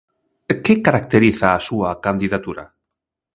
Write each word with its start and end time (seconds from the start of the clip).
Que 0.65 0.73
caracteriza 0.85 1.47
a 1.51 1.63
súa 1.67 1.89
candidatura? 2.05 2.63